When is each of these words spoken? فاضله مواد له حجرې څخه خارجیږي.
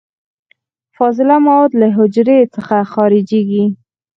فاضله 0.95 1.35
مواد 1.45 1.71
له 1.81 1.87
حجرې 1.97 2.39
څخه 2.55 2.75
خارجیږي. 2.91 3.65